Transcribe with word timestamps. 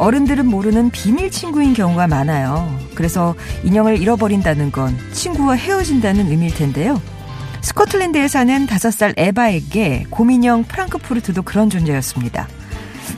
어른들은 0.00 0.46
모르는 0.46 0.90
비밀 0.90 1.30
친구인 1.30 1.74
경우가 1.74 2.06
많아요. 2.06 2.74
그래서 2.94 3.34
인형을 3.64 4.00
잃어버린다는 4.00 4.72
건 4.72 4.96
친구와 5.12 5.54
헤어진다는 5.54 6.30
의미일 6.30 6.54
텐데요. 6.54 7.00
스코틀랜드에 7.60 8.26
사는 8.26 8.66
5살 8.66 9.12
에바에게 9.18 10.06
곰인형 10.08 10.64
프랑크푸르트도 10.64 11.42
그런 11.42 11.68
존재였습니다. 11.68 12.48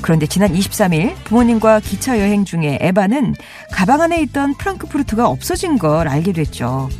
그런데 0.00 0.26
지난 0.26 0.52
23일 0.52 1.14
부모님과 1.22 1.78
기차 1.78 2.18
여행 2.18 2.44
중에 2.44 2.78
에바는 2.80 3.36
가방 3.70 4.00
안에 4.00 4.20
있던 4.22 4.54
프랑크푸르트가 4.54 5.28
없어진 5.28 5.78
걸 5.78 6.08
알게 6.08 6.32
됐죠. 6.32 6.90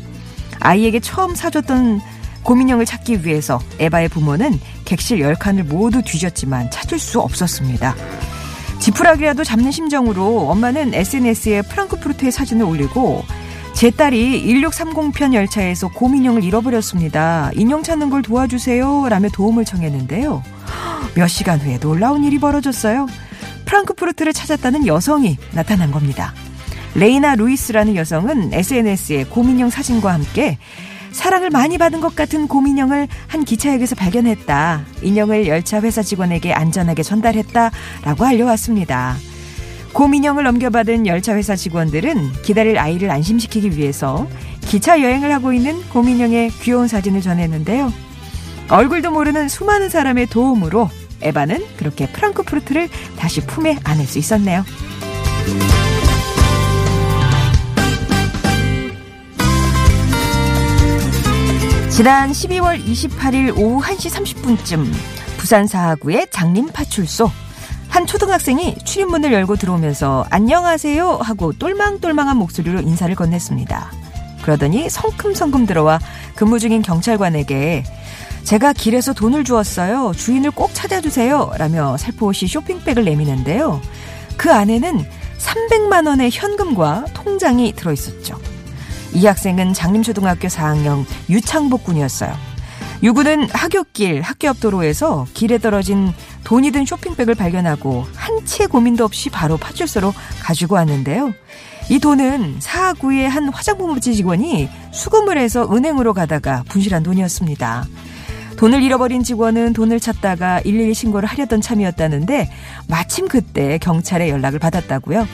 아이에게 0.61 1.01
처음 1.01 1.35
사줬던 1.35 1.99
곰인형을 2.43 2.85
찾기 2.85 3.25
위해서 3.25 3.59
에바의 3.79 4.07
부모는 4.09 4.61
객실 4.85 5.19
10칸을 5.19 5.63
모두 5.63 6.01
뒤졌지만 6.01 6.71
찾을 6.71 6.99
수 6.99 7.19
없었습니다. 7.19 7.95
지푸라기라도 8.83 9.45
잡는 9.45 9.71
심정으로 9.71 10.49
엄마는 10.49 10.93
SNS에 10.93 11.61
프랑크푸르트의 11.61 12.33
사진을 12.33 12.65
올리고 12.65 13.23
제 13.73 13.89
딸이 13.89 14.45
1630편 14.45 15.33
열차에서 15.33 15.87
곰인형을 15.87 16.43
잃어버렸습니다. 16.43 17.51
인형 17.55 17.81
찾는 17.81 18.09
걸 18.09 18.21
도와주세요. 18.21 19.07
라며 19.07 19.29
도움을 19.29 19.63
청했는데요. 19.63 20.43
몇 21.15 21.27
시간 21.27 21.61
후에 21.61 21.79
놀라운 21.79 22.25
일이 22.25 22.39
벌어졌어요. 22.39 23.07
프랑크푸르트를 23.63 24.33
찾았다는 24.33 24.85
여성이 24.85 25.37
나타난 25.53 25.89
겁니다. 25.89 26.33
레이나 26.93 27.35
루이스라는 27.35 27.95
여성은 27.95 28.53
SNS에 28.53 29.23
곰인형 29.29 29.69
사진과 29.69 30.11
함께 30.13 30.57
사랑을 31.13 31.51
많이 31.51 31.77
받은 31.77 32.01
것 32.01 32.15
같은 32.15 32.47
곰인형을 32.47 33.07
한 33.27 33.45
기차역에서 33.45 33.95
발견했다. 33.95 34.83
인형을 35.03 35.47
열차 35.47 35.79
회사 35.79 36.01
직원에게 36.01 36.51
안전하게 36.51 37.03
전달했다라고 37.03 38.25
알려왔습니다. 38.25 39.15
곰인형을 39.93 40.43
넘겨받은 40.43 41.05
열차 41.05 41.35
회사 41.35 41.55
직원들은 41.55 42.41
기다릴 42.41 42.79
아이를 42.79 43.11
안심시키기 43.11 43.77
위해서 43.77 44.27
기차 44.61 45.01
여행을 45.01 45.31
하고 45.31 45.53
있는 45.53 45.79
곰인형의 45.89 46.49
귀여운 46.61 46.87
사진을 46.87 47.21
전했는데요. 47.21 47.93
얼굴도 48.69 49.11
모르는 49.11 49.49
수많은 49.49 49.89
사람의 49.89 50.27
도움으로 50.27 50.89
에바는 51.21 51.63
그렇게 51.77 52.07
프랑크푸르트를 52.07 52.89
다시 53.17 53.41
품에 53.45 53.77
안을 53.83 54.05
수 54.05 54.17
있었네요. 54.17 54.65
지난 61.93 62.31
12월 62.31 62.83
28일 62.83 63.55
오후 63.55 63.79
1시 63.79 64.09
30분쯤 64.09 64.91
부산 65.37 65.67
사하구의 65.67 66.25
장림파출소 66.31 67.29
한 67.87 68.07
초등학생이 68.07 68.77
출입문을 68.83 69.31
열고 69.31 69.57
들어오면서 69.57 70.25
안녕하세요 70.31 71.19
하고 71.21 71.53
똘망똘망한 71.53 72.35
목소리로 72.37 72.79
인사를 72.79 73.13
건넸습니다. 73.15 73.89
그러더니 74.41 74.89
성큼성큼 74.89 75.67
들어와 75.67 75.99
근무 76.33 76.57
중인 76.57 76.81
경찰관에게 76.81 77.83
제가 78.43 78.73
길에서 78.73 79.13
돈을 79.13 79.43
주었어요. 79.43 80.13
주인을 80.15 80.49
꼭 80.49 80.71
찾아주세요. 80.73 81.51
라며 81.59 81.95
살포시 81.97 82.47
쇼핑백을 82.47 83.05
내미는데요. 83.05 83.79
그 84.35 84.51
안에는 84.51 85.05
300만 85.37 86.07
원의 86.07 86.31
현금과 86.31 87.05
통장이 87.13 87.73
들어있었죠. 87.73 88.52
이 89.13 89.25
학생은 89.25 89.73
장림초등학교 89.73 90.47
4학년 90.47 91.05
유창복 91.29 91.83
군이었어요. 91.83 92.33
유군은 93.03 93.49
하굣길 93.51 94.21
학교 94.21 94.47
앞 94.47 94.61
도로에서 94.61 95.25
길에 95.33 95.57
떨어진 95.57 96.13
돈이 96.45 96.71
든 96.71 96.85
쇼핑백을 96.85 97.35
발견하고 97.35 98.05
한채 98.15 98.67
고민도 98.67 99.03
없이 99.03 99.29
바로 99.29 99.57
파출소로 99.57 100.13
가지고 100.41 100.75
왔는데요. 100.75 101.33
이 101.89 101.99
돈은 101.99 102.57
사구의 102.59 103.27
한 103.27 103.49
화장품업체 103.49 104.13
직원이 104.13 104.69
수금을 104.93 105.37
해서 105.37 105.67
은행으로 105.69 106.13
가다가 106.13 106.63
분실한 106.69 107.03
돈이었습니다. 107.03 107.85
돈을 108.55 108.81
잃어버린 108.81 109.23
직원은 109.23 109.73
돈을 109.73 109.99
찾다가 109.99 110.61
112 110.63 110.93
신고를 110.93 111.27
하려던 111.27 111.59
참이었다는데 111.59 112.49
마침 112.87 113.27
그때 113.27 113.77
경찰에 113.79 114.29
연락을 114.29 114.59
받았다고요. 114.59 115.27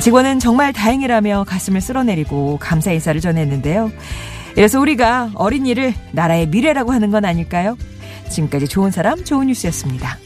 직원은 0.00 0.38
정말 0.38 0.72
다행이라며 0.72 1.44
가슴을 1.44 1.80
쓸어내리고 1.80 2.58
감사 2.58 2.92
인사를 2.92 3.20
전했는데요. 3.20 3.90
그래서 4.54 4.80
우리가 4.80 5.30
어린이를 5.34 5.94
나라의 6.12 6.46
미래라고 6.48 6.92
하는 6.92 7.10
건 7.10 7.24
아닐까요? 7.24 7.76
지금까지 8.30 8.68
좋은 8.68 8.90
사람, 8.90 9.24
좋은 9.24 9.46
뉴스였습니다. 9.48 10.18